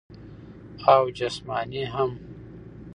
[0.93, 2.11] او جسماني هم-